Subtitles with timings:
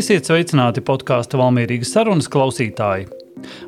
[0.00, 3.02] Esiet sveicināti podkāstu Valmīrijas sarunas klausītāji!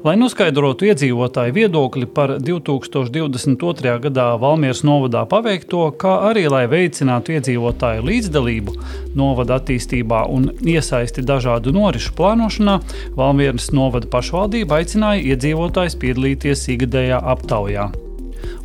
[0.04, 3.92] Lai noskaidrotu iedzīvotāju viedokli par 2022.
[4.06, 8.76] gadā Valmieras novadā paveikto, kā arī lai veicinātu iedzīvotāju līdzdalību
[9.18, 12.78] novada attīstībā un iesaisti dažādu norisu plānošanā,
[13.18, 17.90] Valmieras novada pašvaldība aicināja iedzīvotājus piedalīties ikgadējā aptaujā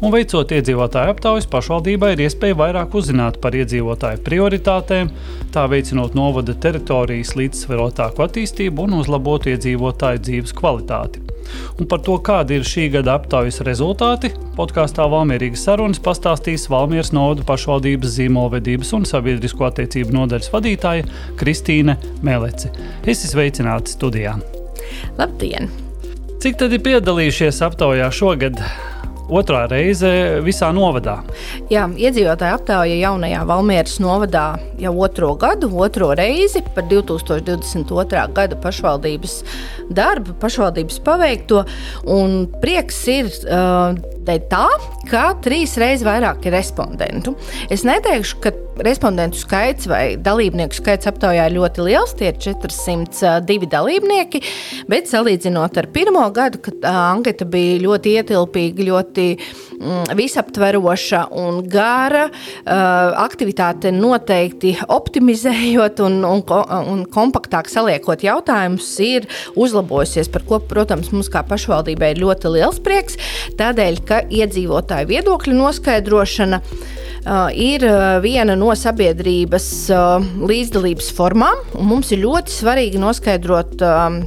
[0.02, 5.12] un veicot iedzīvotāju aptaujas, pašvaldībai ir iespēja vairāk uzzināt par iedzīvotāju prioritātēm,
[5.54, 11.24] tā veicinot novada teritorijas līdzsvarotāku attīstību un uzlabotu iedzīvotāju dzīves kvalitāti.
[11.80, 17.46] Un par to, kādi ir šī gada aptaujas rezultāti, podkāstā Valmīrijas sarunas pastāstīs Valmieras novada
[17.48, 21.08] pašvaldības zīmolvedības un sabiedrisko attiecību nodaļas vadītāja
[21.40, 22.74] Kristīne Melece.
[23.06, 24.38] Es esmu sveicināta studijā.
[25.20, 25.72] Labdien!
[26.42, 28.60] Cik tad ir piedalījušies aptaujā šogad?
[29.30, 30.10] Otrā reize
[30.46, 31.18] visā novadā.
[31.72, 34.46] Jā, iedzīvotāju aptauja jaunajā Valmieras novadā
[34.82, 38.24] jau otro gadu, otro reizi par 2022.
[38.36, 39.40] gada pašvaldības
[39.94, 41.64] darbu, pašvaldības paveikto.
[42.62, 43.98] Prieks ir uh,
[44.52, 44.66] tā,
[45.12, 47.36] ka trīs reizes vairāk ir respondentu.
[47.74, 48.54] Es neteikšu, ka
[48.86, 52.14] respondentu skaits vai dalībnieku skaits aptaujā ir ļoti liels.
[52.18, 54.42] Tie ir 402 dalībnieki,
[54.90, 62.28] bet salīdzinot ar pirmo gadu, kad anketa bija ļoti ietilpīga, ļoti mm, visaptveroša un gara,
[63.28, 66.44] aktivitāte noteikti optimizējot un, un,
[66.94, 69.28] un kompaktāk saliekot jautājumus, ir
[69.60, 73.20] uzlabojusies, par ko, protams, mums kā pašvaldībai ir ļoti liels prieks.
[73.60, 76.62] Tādēļ, ka iedzīvotāju viedokļu noskaidrošana
[77.58, 77.84] ir
[78.24, 84.20] viena no sabiedrības uh, līdzdalības formām, mums ir ļoti svarīgi noskaidrot, um,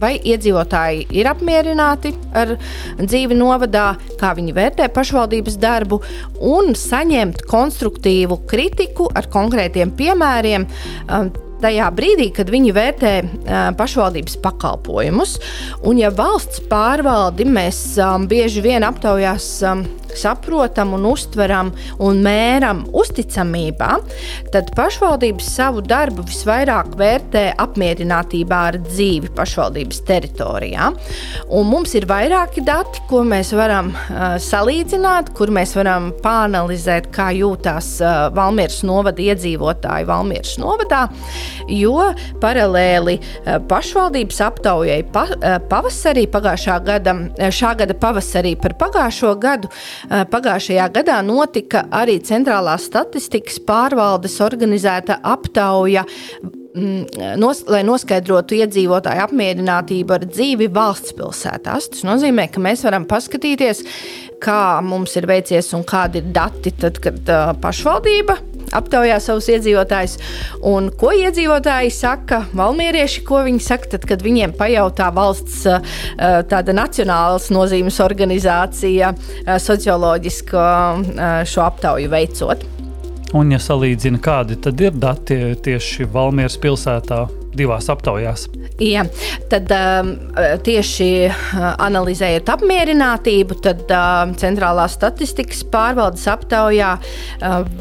[0.00, 2.54] vai iedzīvotāji ir apmierināti ar
[3.00, 6.00] dzīvi novadā, kā viņi vērtē pašvaldības darbu,
[6.40, 10.66] un saņemt konstruktīvu kritiku ar konkrētiem piemēriem.
[11.08, 13.10] Um, tajā brīdī, kad viņi vērtē
[13.76, 15.36] pašvaldības pakalpojumus.
[15.84, 19.50] Un, ja valsts pārvaldi mēs um, bieži vien aptaujās
[20.18, 21.70] saprotam un uztveram
[22.02, 23.90] un mēram uzticamībā,
[24.54, 30.90] tad pašvaldības savu darbu visvairāk vērtē apmierinātībā ar dzīvi pašvaldības teritorijā.
[31.56, 37.30] Un mums ir vairāki dati, ko mēs varam uh, salīdzināt, kur mēs varam pāanalizēt, kā
[37.36, 41.06] jūtas uh, Valmieras novada iedzīvotāji Valmieras novadā,
[41.70, 42.10] jo
[42.42, 47.16] paralēli uh, pašvaldības aptaujai pa, uh, pavasarī pagājušā gada,
[47.54, 55.20] šā gada pavasarī par pagājušo gadu Eh, pagājušajā gadā notika arī Centrālās statistikas pārvaldes organizēta
[55.22, 61.90] aptauja mm, nos, lai noskaidrotu iedzīvotāju apmierinātību ar dzīvi valsts pilsētās.
[61.94, 63.84] Tas nozīmē, ka mēs varam paskatīties,
[64.40, 68.40] kā mums ir veicies un kādi ir dati, tad, kad uh, pašvaldība
[68.76, 70.16] aptaujā savus iedzīvotājus.
[70.70, 75.80] Un ko iedzīvotāji saka, valmierieši, ko viņi saka, tad, kad viņiem pajautā valsts eh,
[76.50, 82.66] tāda nacionālas nozīmes organizācija eh, socioloģisko eh, šo aptauju veicot.
[83.36, 88.48] Un, ja salīdzina, kādi tad ir dati tieši Valmieras pilsētā divās aptaujās?
[88.80, 89.04] Jā,
[89.50, 90.14] tad um,
[90.64, 91.34] tieši uh,
[91.82, 97.02] analizējot apmierinātību, tad um, Centrālā statistikas pārvaldes aptaujā uh,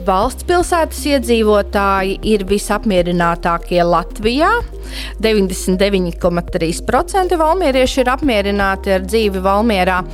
[0.07, 4.51] valsts pilsētas iedzīvotāji ir visapmierinātākie Latvijā.
[5.21, 9.99] 99,3% valmierieši ir apmierināti ar dzīvi Valmierā.
[10.03, 10.09] Uh,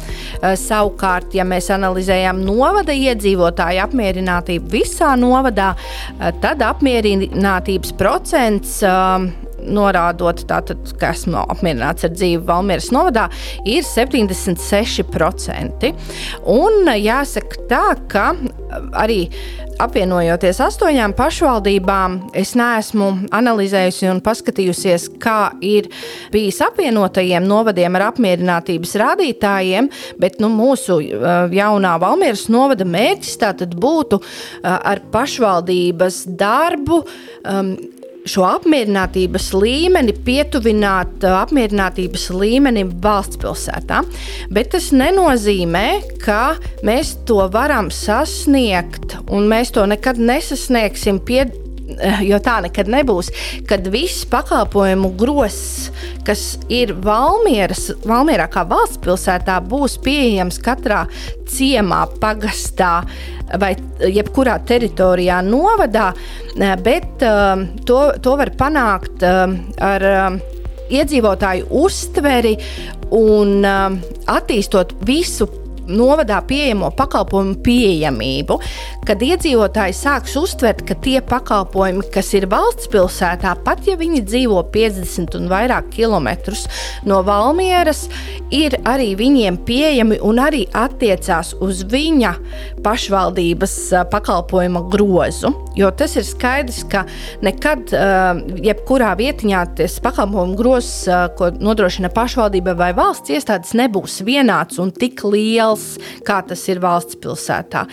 [0.60, 5.70] savukārt, ja mēs analizējam novada iedzīvotāju apmierinātību visā novadā,
[6.44, 9.30] tad apmierinātības procents um,
[9.68, 13.26] norādot, tātad, ka esmu apmierināts ar dzīvi Valmieras novadā,
[13.66, 15.94] ir 76%.
[16.56, 18.26] Un jāsaka tā, ka
[18.96, 19.30] arī
[19.82, 25.90] apvienojoties astoņām pašvaldībām, es neesmu analizējusi un paskatījusies, kā ir
[26.34, 29.90] bijis apvienotajiem novadiem ar apmierinātības rādītājiem,
[30.22, 31.00] bet nu, mūsu
[31.56, 34.22] jaunā Valmieras novada mērķis tātad būtu
[34.64, 37.76] ar pašvaldības darbu um,
[38.26, 44.02] šo apmierinātības līmeni pietuvināt uh, apmierinātības līmenim valsts pilsētā.
[44.54, 45.86] Bet tas nenozīmē,
[46.24, 46.56] ka
[46.86, 51.22] mēs to varam sasniegt, un mēs to nekad nesasniegsim.
[51.26, 51.46] Pie,
[52.30, 53.30] jo tā nekad nebūs,
[53.70, 55.90] kad viss pakalpojumu gross,
[56.26, 61.06] kas ir Valmieras, Valmierā kā valsts pilsētā, būs pieejams katrā
[61.52, 62.94] ciemā, pagastā,
[63.62, 66.12] vai jebkurā teritorijā, novadā,
[66.58, 67.26] eh, bet
[67.86, 70.06] to, to var panākt ar
[70.86, 72.56] iedzīvotāju uztveri
[73.16, 75.48] un attīstot visu
[75.88, 78.60] novadā pieejamo pakalpojumu pieejamību,
[79.06, 84.64] kad iedzīvotāji sāks uztvert, ka tie pakalpojumi, kas ir valsts pilsētā, pat ja viņi dzīvo
[84.74, 86.66] 50 un vairāk kilometrus
[87.06, 88.06] no Valmieras,
[88.54, 92.34] ir arī viņiem pieejami un arī attiecās uz viņa
[92.86, 93.76] pašvaldības
[94.12, 95.52] pakalpojuma grozu.
[95.76, 97.04] Jo tas ir skaidrs, ka
[97.44, 97.92] nekad,
[98.64, 100.94] jebkurā vietiņā, tas pakalpojumu grozs,
[101.38, 105.75] ko nodrošina pašvaldība vai valsts iestādes, nebūs vienāds un tik liels,
[106.26, 107.86] kā tas ir valsts pilsētā.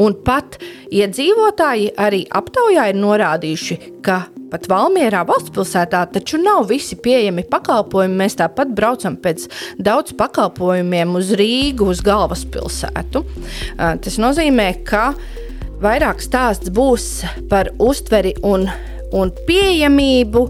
[0.00, 0.60] Un pat
[0.90, 8.16] iedzīvotāji arī aptaujā ir norādījuši, ka Pat Valmjerā, valsts pilsētā, taču nav visi pieejami pakalpojumi.
[8.18, 9.46] Mēs tāpat braucam pēc
[9.78, 13.22] daudz pakalpojumiem uz Rīgu, uz galvaspilsētu.
[13.78, 15.12] Tas nozīmē, ka
[15.84, 17.06] vairāk stāsts būs
[17.52, 18.66] par uztveri un
[19.16, 20.42] un pieejamību,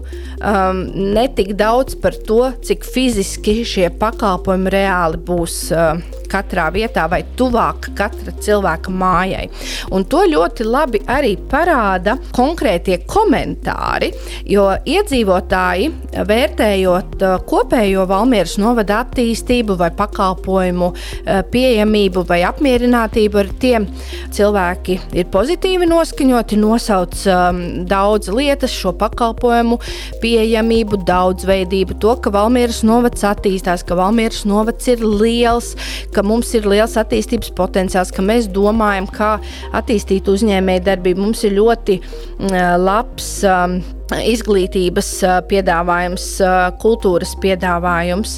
[0.45, 0.81] um,
[1.13, 7.21] ne tik daudz par to, cik fiziski šie pakalpojumi reāli būs uh, katrā vietā vai
[7.37, 9.47] tuvāk katra cilvēka mājai.
[9.91, 14.11] Un to ļoti labi arī parāda konkrētie komentāri,
[14.47, 15.91] jo iedzīvotāji,
[16.31, 23.89] vērtējot uh, kopējo Valmieras novada attīstību vai pakalpojumu uh, pieejamību vai apmierinātību ar tiem,
[24.31, 29.79] cilvēki ir pozitīvi noskaņoti, nosauc um, daudz lietu lietas, šo pakalpojumu
[30.21, 35.73] pieejamību, daudzveidību, to, ka Valmieras novads attīstās, ka Valmieras novads ir liels,
[36.15, 39.33] ka mums ir liels attīstības potenciāls, ka mēs domājam, kā
[39.77, 41.25] attīstīt uzņēmēju darbību.
[41.27, 43.33] Mums ir ļoti mm, labs.
[43.47, 43.81] Um,
[44.19, 45.09] izglītības
[45.49, 46.27] piedāvājums,
[46.81, 48.37] kultūras piedāvājums,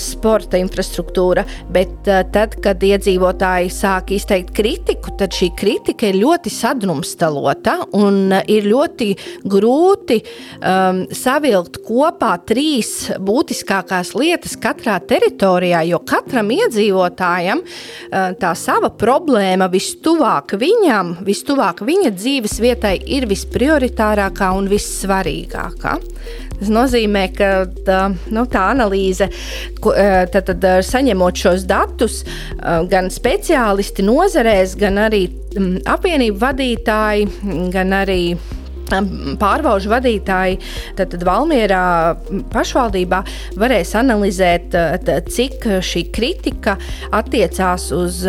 [0.00, 1.44] sporta infrastruktūra.
[1.72, 8.66] Bet tad, kad iedzīvotāji sāk izteikt kritiku, tad šī kritika ir ļoti sadrumstalota un ir
[8.66, 9.10] ļoti
[9.46, 17.62] grūti um, savilkt kopā trīs būtiskākās lietas katrā teritorijā, jo katram iedzīvotājam
[18.40, 25.94] tā sava problēma vistuvāk viņam, vistuvāk viņa dzīves vietai ir visprioritārākā svarīgākā un vissvarīgākā.
[26.56, 28.00] Tas nozīmē, ka tā,
[28.32, 29.28] nu, tā analīze,
[30.32, 32.24] tad, tad saņemot šos datus,
[32.90, 35.26] gan speciālisti nozarēs, gan arī
[35.86, 37.28] apvienību vadītāji,
[37.72, 38.36] gan arī
[39.40, 40.58] pārvalžu vadītāji
[40.98, 42.16] tad, tad Valmierā
[42.52, 43.22] pašvaldībā
[43.58, 44.76] varēs analizēt,
[45.32, 46.76] cik šī kritika
[47.16, 48.22] attiecās uz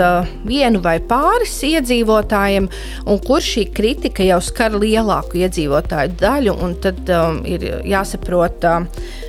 [0.48, 2.70] vienu vai pāris iedzīvotājiem,
[3.08, 6.58] un kur šī kritika jau skar lielāku iedzīvotāju daļu.
[6.84, 9.26] Tad um, ir jāsaprot, uh,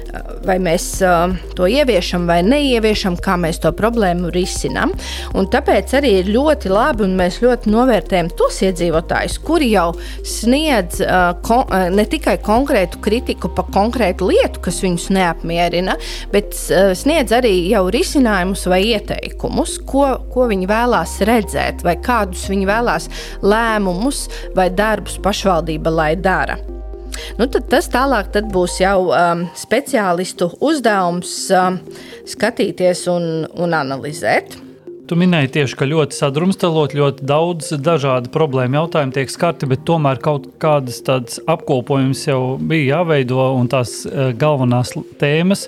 [0.46, 4.94] vai mēs uh, to ieviešam vai neieviešam, kā mēs to problēmu risinām.
[5.52, 9.90] Tāpēc arī ir ļoti labi, un mēs ļoti novērtējam tos iedzīvotājus, kuri jau
[10.26, 15.98] sniedz uh, kon, uh, ne tikai konkrētu kritiku par konkrētu lietu, kas viņus neapmierina,
[16.32, 16.56] bet
[16.98, 23.10] sniedz arī jau risinājumus vai ieteikumus, ko, ko viņi vēlās redzēt, vai kādus viņi vēlās
[23.44, 24.26] lēmumus
[24.56, 26.58] vai darbus pašvaldība lai dara.
[27.36, 31.76] Nu, tas tālāk būs jau um, speciālistu uzdevums um,
[32.28, 33.28] skatīties un,
[33.58, 34.56] un analizēt.
[35.08, 40.20] Tu minēji tieši, ka ļoti sadrumstalot, ļoti daudz dažādu problēmu jautājumu tiek skarti, bet tomēr
[40.20, 45.64] kaut kādas tādas apkopojums jau bija jāveido un tās uh, galvenās tēmas,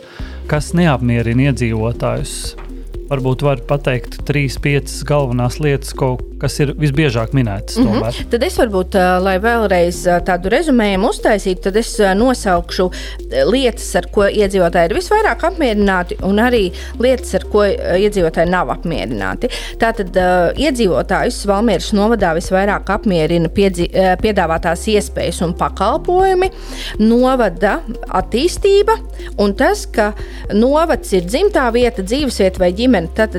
[0.51, 2.35] kas neapmierina iedzīvotājus.
[3.11, 7.79] Varbūt var pateikt trīs, piecas galvenās lietas, ko, kas ir visbiežāk minētas.
[7.79, 8.31] Mm -hmm.
[8.31, 12.91] Tad es varbūt, lai vēlreiz tādu rezumējumu uztaisītu, tad es nosaukšu
[13.51, 19.51] lietas, ar ko iedzīvotāji ir visvairāk apmierināti, un arī lietas, ar ko iedzīvotāji nav apmierināti.
[19.79, 20.17] Tātad
[20.57, 23.91] iedzīvotājus Valmieras novadā visvairāk apmierina piedzi,
[24.23, 26.51] piedāvātās iespējas un pakalpojumi,
[26.99, 28.99] novada attīstība
[29.39, 30.11] un tas, ka
[30.57, 33.39] novads ir dzimtā vieta, dzīvesvieta vai ģimene, tad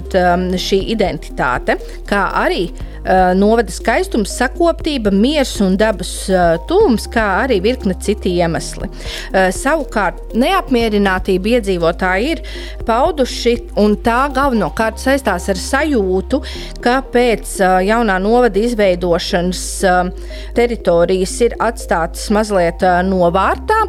[0.62, 1.78] šī identitāte,
[2.10, 2.70] kā arī
[3.38, 8.90] novada skaistums, sakoptība, miers un dabas eh, tūms, kā arī virkne citi iemesli.
[9.34, 12.44] Eh, savukārt neapmierinātība iedzīvotāji ir
[12.88, 16.42] pauduši, un tā galvenokārt saistās ar sajūtu,
[16.84, 19.64] ka pēc jaunā novada izveidošanas
[20.58, 23.80] teritorijas ir atstātas mazliet novārtā,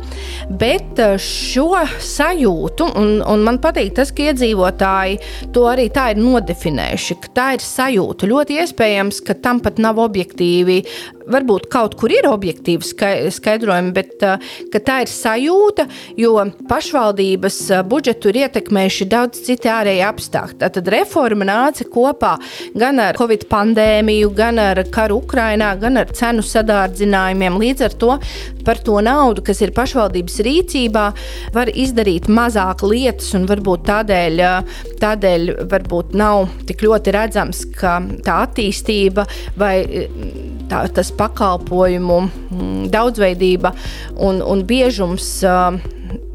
[0.49, 5.21] bet šo sajūtu, un, un man patīk tas, ka iedzīvotāji
[5.55, 9.79] to arī tā ir nodefinējuši, ka tā ir sajūta ļoti iespējams iespējams, ka tam pat
[9.79, 10.83] nav objektīvi
[11.31, 14.17] varbūt kaut kur ir objektīvi skaidrojumi, bet
[14.87, 15.87] tā ir sajūta,
[16.19, 16.35] jo
[16.71, 20.61] pašvaldības budžetu ir ietekmējuši daudz citi ārēji apstākļi.
[20.63, 22.35] Tad reforma nāca kopā
[22.79, 27.61] gan ar Covid pandēmiju, gan ar karu Ukrainā, gan ar cenu sadārdzinājumiem.
[27.63, 28.17] Līdz ar to
[28.67, 31.05] par to naudu, kas ir pašvaldības rīcībā,
[31.55, 34.43] var izdarīt mazāk lietas un varbūt tādēļ,
[35.03, 39.27] tādēļ varbūt nav tik ļoti redzams, ka tā attīstība
[39.59, 39.75] vai
[40.71, 43.75] tā, tas pakalpojumu mm, daudzveidība
[44.17, 45.29] un, un biežums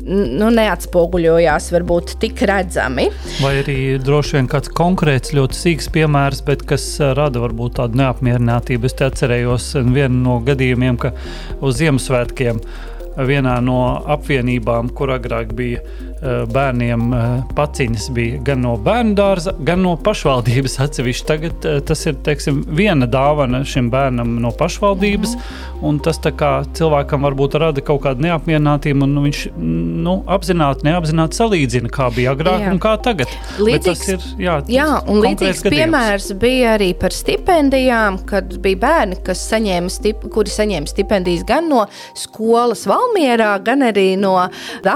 [0.07, 3.07] nu, neatspoguļojās varbūt tik redzami.
[3.43, 6.85] Vai arī droši vien kāds konkrēts, ļoti sīks piemērs, bet kas
[7.17, 8.87] rada varbūt tādu neapmierinātību.
[8.87, 11.13] Es te atcerējos vienu no gadījumiem, ka
[11.59, 12.61] uz Ziemassvētkiem
[13.27, 13.81] vienā no
[14.13, 15.81] apvienībām, kur agrāk bija
[16.23, 21.25] bērniem eh, paciņas bija gan no bērnu dārza, gan no pašvaldības atsevišķi.
[21.27, 25.35] Tagad eh, tas ir teiksim, viena dāvana šim bērnam no pašvaldības,
[25.85, 32.09] un tas cilvēkam varbūt rada kaut kādu neapmierinātību, un viņš nu, apzināti, neapzināti salīdzina, kā
[32.15, 32.73] bija agrāk jā.
[32.73, 33.31] un kā tagad.
[33.61, 35.77] Līdzīgs, ir, jā, jā, un līdzīgs gadījums.
[35.77, 41.69] piemērs bija arī par stipendijām, kad bija bērni, kas saņēma, stip, kuri saņēma stipendijas gan
[41.71, 41.85] no
[42.17, 44.35] skolas Valmierā, gan arī no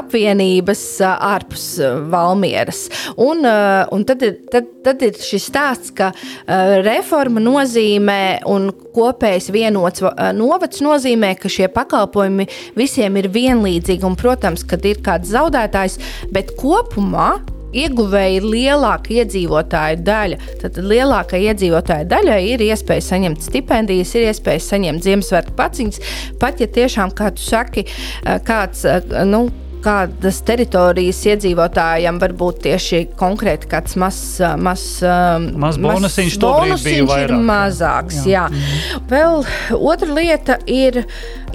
[0.02, 0.86] apvienības
[1.32, 1.66] ārpus
[2.12, 2.86] Valmieras.
[3.22, 6.12] Un, un tad, ir, tad, tad ir šis stāsts, ka
[6.86, 10.04] reforma nozīmē un kopējs vienots
[10.38, 14.06] novads nozīmē, ka šie pakalpojumi visiem ir vienlīdzīgi.
[14.08, 16.00] Un, protams, kad ir kāds zaudētājs,
[16.34, 17.34] bet kopumā
[17.72, 20.40] ieguvēja lielāka iedzīvotāju daļa.
[20.62, 26.02] Tad lielākai iedzīvotāju daļai ir iespēja saņemt stipendijas, ir iespēja saņemt Ziemassvētku paciņas.
[26.42, 27.88] Pat ja tiešām, kā tu saki,
[28.48, 28.84] kāds.
[29.30, 29.46] Nu,
[29.84, 37.46] kādas teritorijas iedzīvotājiem var būt tieši konkrēti kāds mazs maz, maz bonusiņš, maz ir vairāk,
[37.50, 38.22] mazāks.
[38.30, 38.48] Jā.
[38.52, 39.00] Jā.
[39.12, 39.46] Vēl
[39.78, 41.04] otra lieta ir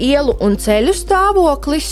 [0.03, 1.89] ielu un ceļu stāvoklis,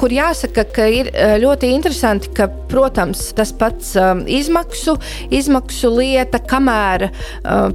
[0.00, 1.10] kur jāsaka, ka ir
[1.42, 3.94] ļoti interesanti, ka, protams, tas pats
[4.28, 4.96] izmaksu,
[5.34, 7.08] izmaksu lieta, kamēr,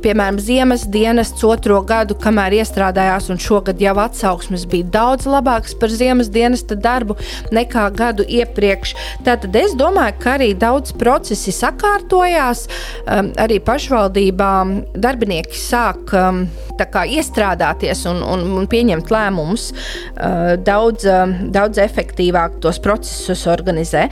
[0.03, 5.93] piemēram, ziemas dienests otro gadu, kamēr iestrādājās, un šogad jau atsauksmes bija daudz labākas par
[5.93, 7.17] ziemas dienesta darbu,
[7.55, 8.95] nekā gadu iepriekš.
[9.25, 12.67] Tātad es domāju, ka arī daudz procesi sakārtojās.
[13.03, 16.45] Um, arī pašvaldībām darbinieki sāk um,
[16.83, 24.07] iestrādāties un, un, un pieņemt lēmumus uh, daudz, uh, daudz efektīvāk, tos procesus organizē.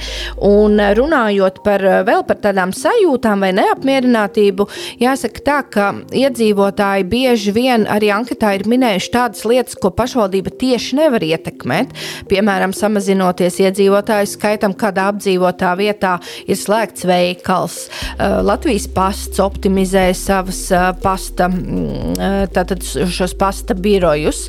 [0.46, 1.84] Un runājot par,
[2.28, 4.68] par tādām sajūtām vai neapmierinātību,
[5.02, 11.00] jāsaka tā, ka iedzīvotāji bieži vien arī anketā ir minējuši tādas lietas, ko pašvaldība tieši
[11.02, 11.94] nevar ietekmēt.
[12.32, 17.78] Piemēram, samazinoties iedzīvotāju skaitam, kādā apdzīvotā vietā ir slēgts veikals.
[18.20, 20.64] Latvijas pasts optimizē savas
[21.04, 24.46] pasta mm, tātad šos pasta birojus.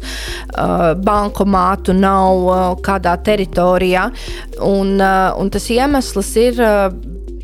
[0.52, 4.08] Uh, bankomātu nav uh, kādā teritorijā,
[4.60, 6.60] un, uh, un tas iemesls ir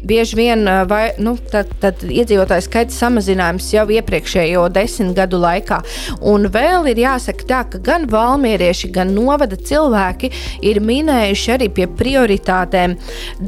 [0.08, 5.80] bieži vien vai, nu, tad, tad iedzīvotāju skaita samazinājums jau iepriekšējo desmit gadu laikā.
[6.28, 10.30] Un vēl ir jāsaka tā, ka gan valmierieši, gan novada cilvēki
[10.66, 12.96] ir minējuši arī pie prioritātēm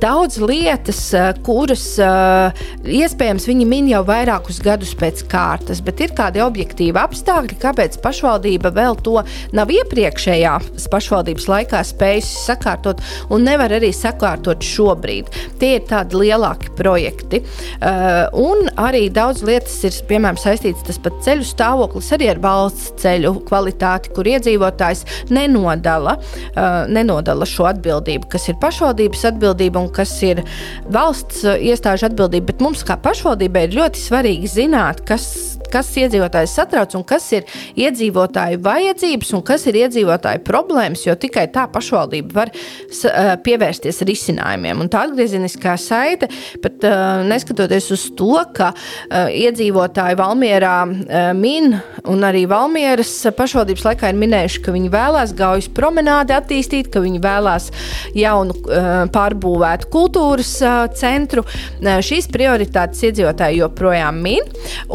[0.03, 1.03] daudz lietas,
[1.47, 1.87] kuras
[2.85, 8.73] iespējams viņi min jau vairākus gadus pēc kārtas, bet ir kādi objektīvi apstākļi, kāpēc pašvaldība
[8.77, 9.19] vēl to
[9.57, 10.57] nav iepriekšējā
[10.91, 15.31] pašvaldības laikā spējusi sakārtot un nevar arī sakārtot šobrīd.
[15.61, 17.43] Tie ir tādi lielāki lielāki projekti.
[17.81, 22.95] Uh, un arī daudz lietas ir piemēram saistītas tas pat ceļu stāvoklis arī ar valsts
[23.01, 30.15] ceļu kvalitāti, kur iedzīvotājs nenodala, uh, nenodala šo atbildību, kas ir pašvaldības atbildība un kas
[30.23, 30.43] ir
[30.91, 32.53] valsts iestāžu atbildība.
[32.53, 37.49] Bet mums kā pašvaldībai ir ļoti svarīgi zināt, kas kas iedzīvotājs satrauc un kas ir
[37.81, 42.55] iedzīvotāju vajadzības un kas ir iedzīvotāju problēmas, jo tikai tā pašvaldība var
[43.45, 44.81] pievērsties risinājumiem.
[44.81, 46.31] Un tā atgriezeniskā saite
[46.63, 51.77] Bet uh, neskatoties uz to, ka uh, iedzīvotāji Valmierā uh, min,
[52.11, 57.21] un arī Valmieras pašvaldības laikā ir minējuši, ka viņi vēlās gaujas promenādi attīstīt, ka viņi
[57.23, 57.71] vēlās
[58.17, 58.57] jaunu
[59.15, 60.53] pārbūvētu kultūras
[60.99, 61.45] centru.
[61.81, 64.47] Šīs prioritātes iedzīvotāji joprojām min.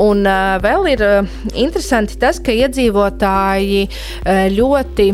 [0.02, 0.26] Un
[0.66, 5.12] vēl ir uh, interesanti tas, ka iedzīvotāji uh, ļoti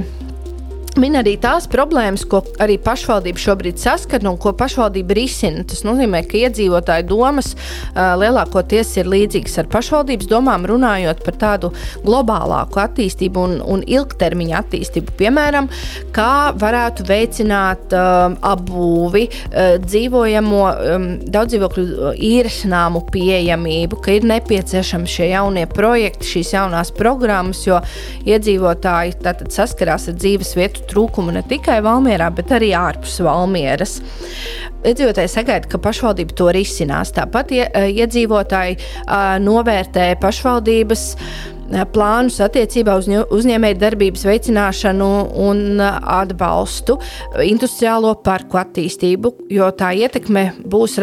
[1.00, 5.64] min arī tās problēmas, ko arī pašvaldība šobrīd saskar un ko pašvaldība risina.
[5.68, 11.72] Tas nozīmē, ka iedzīvotāju domas uh, lielākoties ir līdzīgas ar pašvaldības domām, runājot par tādu
[12.04, 15.16] globālāku attīstību un, un ilgtermiņa attīstību.
[15.22, 15.70] Piemēram,
[16.16, 25.10] kā varētu veicināt uh, apbūvi, uh, dzīvojamo um, daudzdzīvokļu īres nāmu pieejamību, ka ir nepieciešami
[25.10, 27.80] šie jaunie projekti, šīs jaunās programmas, jo
[28.28, 29.18] iedzīvotāji
[29.52, 34.02] saskarās ar dzīves vietu vietu trūkumu ne tikai Valmjerā, bet arī ārpus Valmjeras.
[34.84, 37.14] Iedzīvotāji sagaida, ka pašvaldība to risinās.
[37.14, 38.78] Tāpat iedzīvotāji
[39.42, 41.16] novērtē pašvaldības
[41.94, 45.10] plānus attiecībā uz uzņēmēju darbības veicināšanu
[45.40, 46.98] un atbalstu
[47.46, 50.98] industriālo parku attīstību, jo tā ietekme būs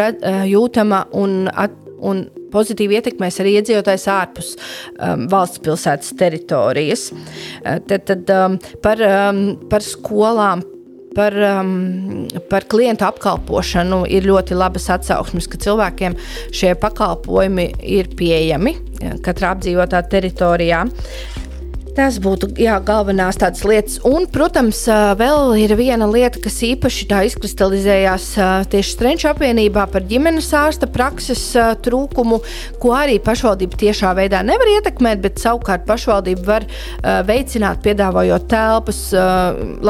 [0.51, 7.11] jūtama un, at, un pozitīvi ietekmēs arī iedzīvotājs ārpus um, valsts pilsētas teritorijas.
[7.13, 10.67] Uh, tad, tad um, par, um, par skolām.
[11.19, 16.15] Par, um, par klientu apkalpošanu ir ļoti labas atsauksmes, ka cilvēkiem
[16.55, 17.65] šie pakalpojumi
[17.97, 18.77] ir pieejami
[19.25, 20.85] katrā apdzīvotā teritorijā.
[21.99, 23.97] Tas būtu jā, galvenās tādas lietas.
[24.07, 24.85] Un, protams,
[25.19, 28.27] vēl ir viena lieta, kas īpaši izkristalizējās
[28.71, 31.43] tieši Strenču apvienībā par ģimenes ārsta prakses
[31.83, 32.39] trūkumu,
[32.79, 36.69] ko arī pašvaldība tiešā veidā nevar ietekmēt, bet savukārt pašvaldība var
[37.27, 39.03] veicināt, piedāvājot telpas,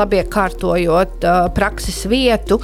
[0.00, 2.57] labi kārtojot prakses vietu,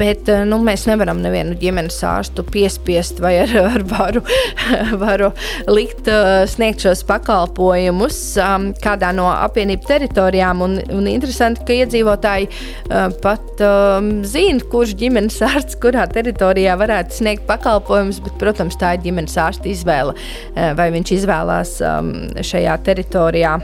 [0.00, 4.24] bet nu, mēs nevaram nevienu ģimenes ārstu piespiest vai ar, ar varu,
[5.04, 5.30] varu
[5.68, 6.08] likt
[6.56, 10.62] sniegt šos pakalpojumus um, kādā no apvienību teritorijām.
[10.64, 17.18] Un, un interesanti, ka iedzīvotāji uh, pat um, zina, kurš ģimenes ārsts kurā teritorijā varētu
[17.20, 22.78] sniegt pakalpojumus, bet, protams, tā ir ģimenes ārsta izvēle, uh, vai viņš izvēlās um, šajā
[22.86, 23.58] teritorijā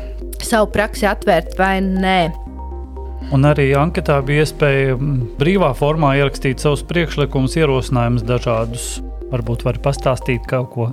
[0.45, 2.21] savu praksi atvērt vai nē.
[3.35, 4.95] Un arī anketā bija iespēja
[5.41, 8.89] brīvā formā ierakstīt savus priekšlikumus, ierosinājumus dažādus.
[9.29, 10.89] Varbūt var pastāstīt kaut ko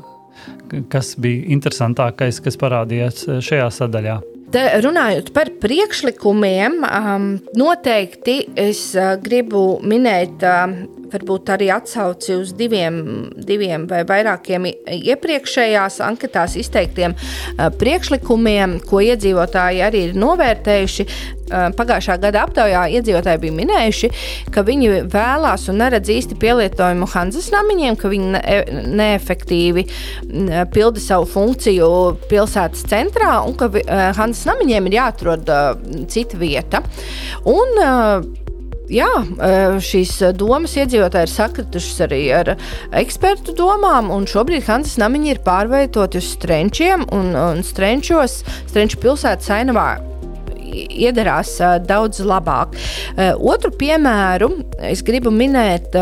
[0.92, 4.20] kas bija interesantākais, kas parādījās eh, šajā sadaļā?
[4.54, 7.26] Te, runājot par priekšlikumiem, um,
[7.58, 10.76] noteikti es uh, gribu minēt uh,
[11.12, 13.00] varbūt arī atsauci uz diviem,
[13.36, 17.16] diviem vai vairākiem iepriekšējās anketās izteiktiem
[17.80, 21.08] priekšlikumiem, ko iedzīvotāji arī ir novērtējuši.
[21.46, 24.08] Pagājušā gada aptaujā iedzīvotāji bija minējuši,
[24.54, 28.42] ka viņi vēlās un neredz īsti pielietojumu Hanzas namiņiem, ka viņi ne,
[28.98, 29.86] neefektīvi
[30.74, 31.92] pilda savu funkciju
[32.32, 33.70] pilsētas centrā un ka
[34.18, 35.54] Hanzas namiņiem ir jāatrod
[36.10, 36.82] cita vieta.
[37.46, 37.78] Un,
[38.92, 39.10] Jā,
[39.82, 42.52] šīs domas iedzīvotāji ir sakritušas arī ar
[42.94, 49.90] ekspertu domām, šobrīd Hanzas namiņi ir pārveidoti uz strenčiem, un, un strenčos, strenču pilsētas ainavā
[50.76, 52.76] iederās daudz labāk.
[53.40, 54.52] Otru piemēru
[54.86, 55.96] es gribu minēt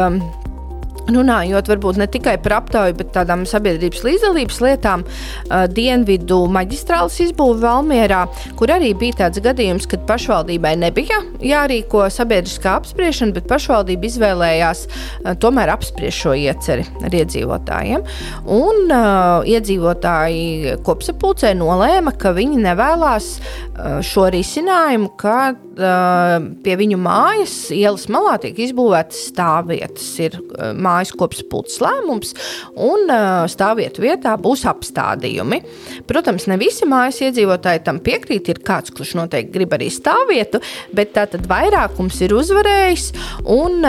[1.03, 7.59] Runājot varbūt ne tikai par aptauju, bet tādām sabiedrības līdzdalības lietām, uh, dienvidu maģistrāles izbūve
[7.63, 8.21] Valmjerā,
[8.59, 15.33] kur arī bija tāds gadījums, kad pašvaldībai nebija jārīko sabiedriskā apspriešana, bet pašvaldība izvēlējās uh,
[15.43, 18.07] tomēr apspriest šo ieceri ar iedzīvotājiem.
[18.55, 26.99] Un uh, iedzīvotāji kopsapulcē nolēma, ka viņi nevēlas uh, šo risinājumu, kad uh, pie viņu
[27.01, 30.07] mājas ielas malā tiek izbūvētas stāvvietas.
[30.23, 32.34] Ir, uh, mājas kopsapulces lēmums,
[32.77, 33.10] un
[33.51, 35.62] stāvvietu vietā būs apstādījumi.
[36.10, 38.53] Protams, ne visi mājas iedzīvotāji tam piekrīt.
[38.53, 40.62] Ir kāds, kurš noteikti grib arī stāvvietu,
[40.95, 43.10] bet tātad vairākums ir uzvarējis.
[43.53, 43.82] Un,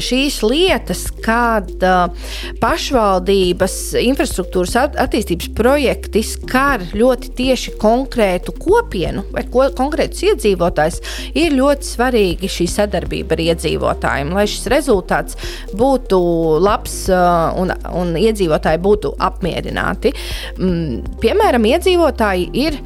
[0.00, 2.30] šīs lietas, kad uh,
[2.62, 11.00] pašvaldības infrastruktūras at attīstības projekti skar ļoti tieši konkrētu kopienu vai ko, konkrētus iedzīvotājus,
[11.38, 15.38] ir ļoti svarīgi šī sadarbība ar iedzīvotājiem, lai šis rezultāts
[15.78, 16.20] būtu
[16.62, 20.14] labs uh, un, un iedzīvotāji būtu apmierināti.
[20.58, 22.78] Mm, piemēram, iedzīvotāji ir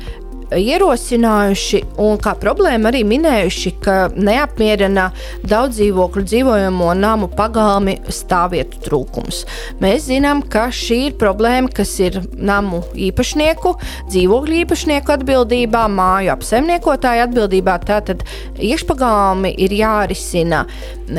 [0.54, 5.08] ierosinājuši un kā problēmu arī minējuši, ka neapmierina
[5.46, 9.42] daudz dzīvokļu dzīvojamo namu pagalmi stāvvietu trūkums.
[9.82, 13.74] Mēs zinām, ka šī ir problēma, kas ir namu īpašnieku,
[14.12, 17.78] dzīvokļu īpašnieku atbildībā, māju apsaimniekotāju atbildībā.
[17.86, 18.22] Tātad
[18.62, 20.64] iekšpagalmi ir jārisina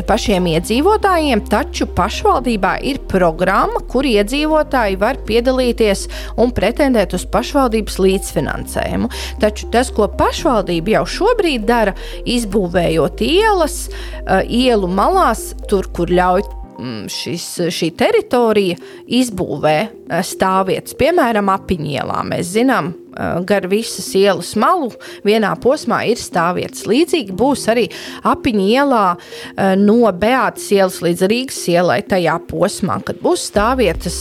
[0.08, 6.08] pašiem iedzīvotājiem, taču pašvaldībā ir programma, kur iedzīvotāji var piedalīties
[6.40, 9.12] un pretendēt uz pašvaldības līdzfinansējumu.
[9.42, 11.96] Taču tas, ko pašvaldība jau šobrīd dara,
[12.28, 16.46] izbūvējot ielas, eh, ielu malās, tur, kur ļauj
[16.78, 18.78] mm, šis, šī teritorija
[19.20, 22.24] izbūvē eh, stāvvietas, piemēram, apiņielā.
[22.32, 22.94] Mēs zinām,
[23.48, 24.92] gar visas ielas malu
[25.26, 26.86] vienā posmā ir stāvvietas.
[26.90, 27.88] Līdzīgi būs arī
[28.28, 29.04] apiņa ielā
[29.82, 34.20] no Beātas ielas līdz Rīgas ielai tajā posmā, kad būs stāvvietas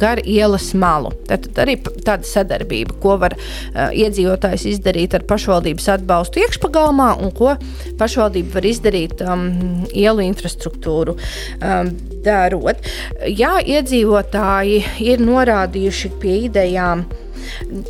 [0.00, 1.12] gar ielas malu.
[1.28, 3.36] Tad arī tāda sadarbība, ko var
[3.74, 7.54] iedzīvotājs izdarīt ar pašvaldības atbalstu iekšpagalmā un ko
[8.00, 9.46] pašvaldība var izdarīt um,
[9.90, 11.92] ielu infrastruktūru um,
[12.26, 12.82] darot.
[13.26, 17.06] Jā, iedzīvotāji ir norādījuši pie idejām,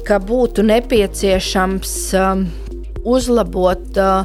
[0.07, 2.47] ka būtu nepieciešams um,
[3.07, 4.25] uzlabot uh,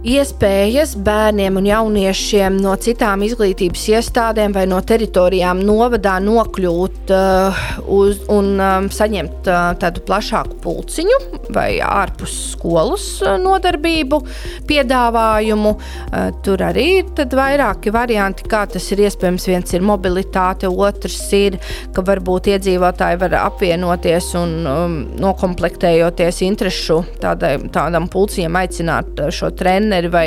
[0.00, 8.22] iespējas bērniem un jauniešiem no citām izglītības iestādēm vai no teritorijām novadā nokļūt uh, uz,
[8.32, 11.18] un um, saņemt uh, tādu plašāku pulciņu
[11.52, 13.04] vai ārpus skolas
[13.42, 14.22] nodarbību
[14.70, 15.74] piedāvājumu.
[15.76, 19.48] Uh, tur arī ir vairāki varianti, kā tas ir iespējams.
[19.50, 21.58] Viens ir mobilitāte, otrs ir,
[21.92, 29.89] ka varbūt iedzīvotāji var apvienoties un um, nokomplektējoties interešu tādai, tādam pulciņam aicināt šo treniņu
[29.90, 30.26] treneri vai,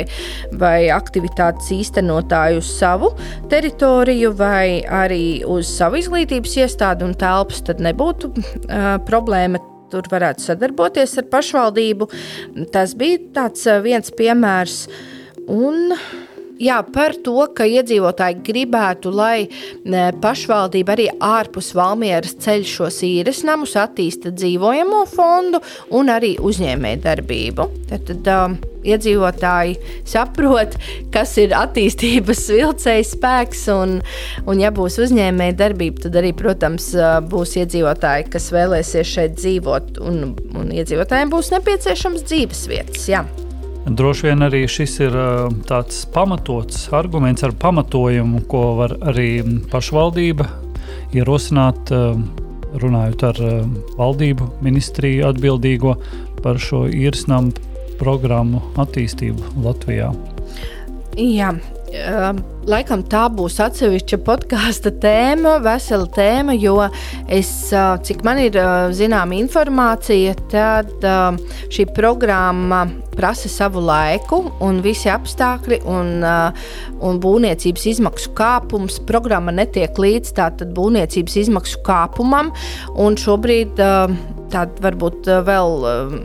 [0.60, 3.12] vai aktivitātes īstenotāju uz savu
[3.50, 10.42] teritoriju vai arī uz savu izglītības iestādi un telpas, tad nebūtu uh, problēma tur varētu
[10.42, 12.08] sadarboties ar pašvaldību.
[12.74, 14.88] Tas bija tāds viens piemērs.
[15.54, 15.94] Un
[16.62, 19.48] Jā, par to, ka iedzīvotāji gribētu, lai
[20.22, 25.58] pašvaldība arī ārpus Valmieras ceļ šos īres namus, attīsta dzīvojamo fondu
[25.98, 27.66] un arī uzņēmējdarbību.
[27.90, 29.74] Tad, tad um, iedzīvotāji
[30.06, 30.76] saprot,
[31.14, 33.96] kas ir attīstības vilcējs spēks, un,
[34.46, 36.92] un ja būs uzņēmēja darbība, tad arī, protams,
[37.32, 43.08] būs iedzīvotāji, kas vēlēsies šeit dzīvot, un, un iedzīvotājiem būs nepieciešams dzīves vietas.
[43.10, 43.24] Jā.
[43.84, 45.16] Droši vien arī šis ir
[45.68, 49.28] tāds pamatots arguments ar pamatojumu, ko var arī
[49.72, 50.48] pašvaldība
[51.14, 51.92] ierosināt,
[52.80, 53.40] runājot ar
[54.00, 55.98] valdību, ministriju atbildīgo
[56.40, 57.52] par šo īrsnamu
[58.00, 60.14] programmu attīstību Latvijā.
[61.14, 61.52] Jā,
[62.66, 66.80] laikam tā būs atsevišķa podkāstu tēma, vesela tēma, jo
[67.30, 68.58] es, cik man ir
[68.96, 71.06] zināma informācija, tad
[71.70, 72.82] šī programma
[73.14, 76.26] prasa savu laiku, un visi apstākļi un,
[76.98, 78.98] un būvniecības izmaksu kāpums.
[79.06, 82.50] Programma netiek līdz tātad būvniecības izmaksu kāpumam,
[82.98, 85.84] un šobrīd tāda varbūt vēl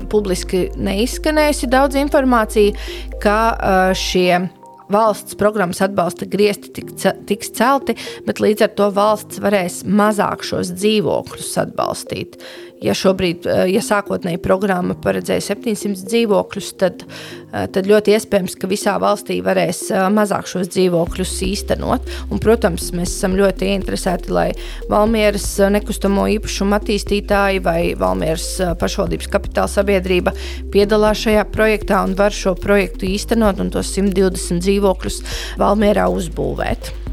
[0.10, 2.74] publiski neizskanējusi daudz informācija,
[3.22, 4.48] ka šie
[4.92, 6.84] valsts programmas atbalsta griezti
[7.30, 12.40] tiks celti, bet līdz ar to valsts varēs mazāk šos dzīvokļus atbalstīt.
[12.80, 18.70] Ja šobrīd, eh, ja sākotnēji programma paredzēja 700 dzīvokļus, tad, eh, tad ļoti iespējams, ka
[18.72, 22.08] visā valstī varēs eh, mazāk šos dzīvokļus īstenot.
[22.32, 24.54] Un, protams, mēs esam ļoti interesēti, lai
[24.90, 28.48] Valmieras nekustamo īpašumu attīstītāji vai Valmieras
[28.80, 30.34] pašvaldības kapitāla sabiedrība
[30.72, 35.22] piedalās šajā projektā un var šo projektu īstenot un tos 120 dzīvokļus
[35.60, 37.09] Valmierā uzbūvēt.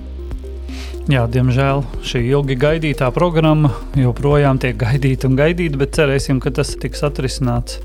[1.06, 6.72] Jā, diemžēl šī ilgi gaidītā programma joprojām tiek gaidīta un gaidīta, bet cerēsim, ka tas
[6.82, 7.78] tiks atrisināts.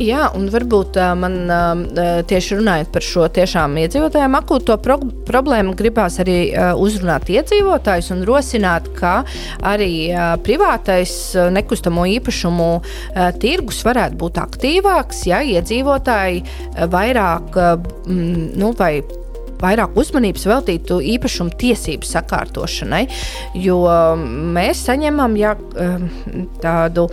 [0.00, 1.36] Jā, un varbūt man
[2.30, 4.96] tieši runājot par šo tiešām iedzīvotājiem akūto pro
[5.28, 6.38] problēmu, gribās arī
[6.80, 9.18] uzrunāt iedzīvotājus un rosināt, ka
[9.60, 9.92] arī
[10.40, 11.16] privātais
[11.52, 12.70] nekustamo īpašumu
[13.44, 16.46] tirgus varētu būt aktīvāks, ja iedzīvotāji
[16.88, 17.60] vairāk
[18.08, 18.94] nu, vai
[19.62, 23.02] vairāk uzmanības veltītu īpašumu tiesību sakārtošanai,
[23.62, 23.78] jo
[24.54, 26.06] mēs saņemam ja, um,
[26.62, 27.06] tādu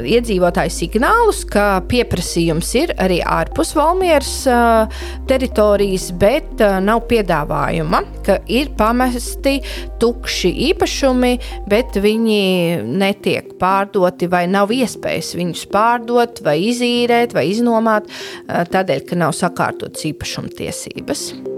[0.00, 8.38] iedzīvotāju signālus, ka pieprasījums ir arī ārpus Valmieras uh, teritorijas, bet uh, nav piedāvājuma, ka
[8.50, 9.58] ir pamesti
[10.02, 11.34] tukši īpašumi,
[11.70, 19.04] bet viņi netiek pārdoti vai nav iespējas viņus pārdot vai izīrēt vai iznomāt uh, tādēļ,
[19.08, 21.53] ka nav sakārtotas īpašumtiesības.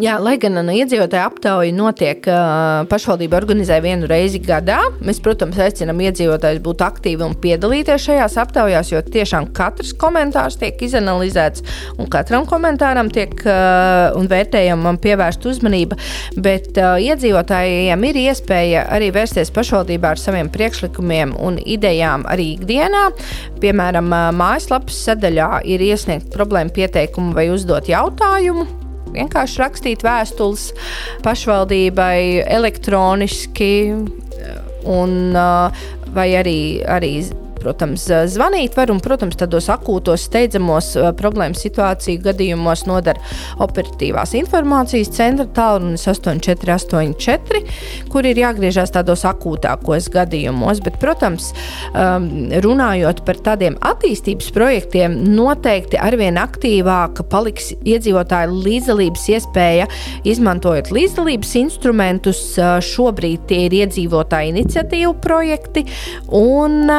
[0.00, 2.24] Jā, lai gan no iedzīvotāju aptauja notiek,
[2.88, 4.78] pašvaldība organizē vienu reizi gadā.
[5.04, 10.80] Mēs, protams, aicinām iedzīvotājus būt aktīvi un piedalīties šajās aptaujās, jo tiešām katrs komentārs tiek
[10.88, 11.66] izanalizēts
[12.00, 16.00] un katram komentāram tiek un vērtējumam pievērsta uzmanība.
[16.40, 23.10] Bet iedzīvotājiem ir iespēja arī vērsties pašvaldībā ar saviem priekšlikumiem un idejām arī ikdienā.
[23.60, 28.79] Piemēram, mājaslapas sadaļā ir iesniegt problēmu pieteikumu vai uzdot jautājumu
[29.14, 30.70] vienkārši rakstīt vēstules
[31.24, 33.72] pašvaldībai elektroniski,
[34.88, 35.16] un,
[36.14, 37.14] vai arī, arī
[37.60, 43.20] protams, zvanīt var un, protams, tādos akūtos, steidzamos problēmu situāciju gadījumos nodara
[43.62, 47.62] operatīvās informācijas centra tālrunis 8484,
[48.12, 50.80] kur ir jāgriežās tādos akūtākos gadījumos.
[50.84, 51.50] Bet, protams,
[52.64, 59.88] runājot par tādiem attīstības projektiem, noteikti arvien aktīvāk paliks iedzīvotāju līdzdalības iespēja,
[60.28, 62.42] izmantojot līdzdalības instrumentus.
[62.90, 65.84] Šobrīd tie ir iedzīvotāju iniciatīvu projekti
[66.36, 66.90] un,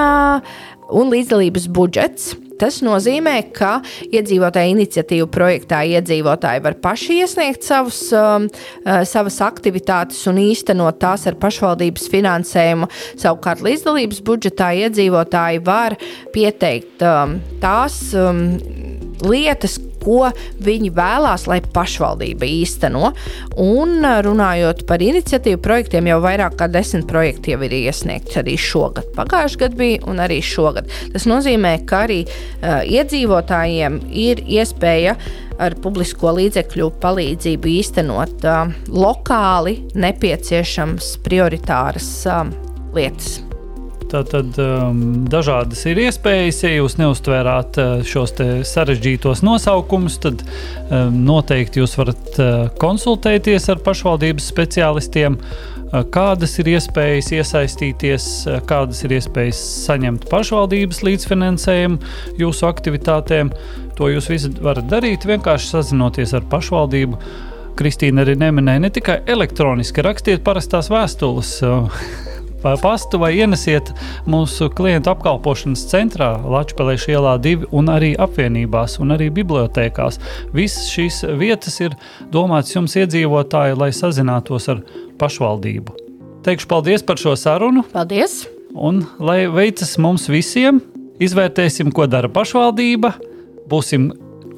[0.91, 2.34] un līdzdalības budžets.
[2.62, 3.80] Tas nozīmē, ka
[4.13, 8.45] iedzīvotāju iniciatīvu projektā iedzīvotāji var paši iesniegt savus, um,
[8.86, 12.91] savas aktivitātes un īstenot tās ar pašvaldības finansējumu.
[13.17, 15.97] Savukārt līdzdalības budžetā iedzīvotāji var
[16.36, 18.45] pieteikt um, tās um,
[19.25, 20.32] lietas, ko
[20.64, 23.12] viņi vēlās, lai pašvaldība īsteno.
[23.62, 29.12] Un runājot par iniciatīvu projektiem, jau vairāk kā desmit projekti jau ir iesniegti arī šogad.
[29.18, 30.90] Pagājušajā gadā bija un arī šogad.
[31.14, 35.18] Tas nozīmē, ka arī uh, iedzīvotājiem ir iespēja
[35.62, 42.44] ar publisko līdzekļu palīdzību īstenot uh, lokāli nepieciešamas prioritāras uh,
[42.96, 43.42] lietas.
[44.12, 46.62] Tātad um, dažādas ir iespējas.
[46.65, 48.34] Ja jūs neustvērāt uh, šos
[48.67, 55.38] sarežģītos nosaukumus, tad um, noteikti jūs varat uh, konsultēties ar pašvaldības speciālistiem.
[55.39, 63.54] Uh, kādas ir iespējas iesaistīties, uh, kādas ir iespējas saņemt pašvaldības līdzfinansējumu jūsu aktivitātēm.
[63.95, 67.21] To jūs visi varat darīt vienkārši sazinoties ar pašvaldību.
[67.80, 71.56] Kristīna arī neminēja ne tikai elektroniski rakstiet parastās vēstules.
[72.62, 73.89] Pa pastu vai ienesiet
[74.30, 80.19] mūsu klientu apkalpošanas centrā, Latvijas ielā 2 un arī apvienībās un arī bibliotekās.
[80.54, 81.97] Visas šīs vietas ir
[82.34, 84.86] domātas jums iedzīvotāji, lai sazinātos ar
[85.21, 85.97] pašvaldību.
[86.45, 87.86] Teikšu paldies par šo sarunu.
[87.93, 88.43] Paldies!
[88.71, 90.80] Un lai veicas mums visiem,
[91.21, 93.15] izvērtēsim, ko dara pašvaldība,
[93.69, 94.12] būsim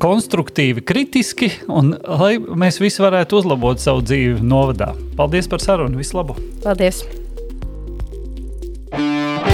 [0.04, 4.92] konstruktīvi, kritiski, un lai mēs visi varētu uzlabot savu dzīvi novadā.
[5.16, 6.04] Paldies par sarunu!
[6.04, 6.36] Visu labu!
[6.63, 7.06] Paldies!
[8.94, 9.53] Música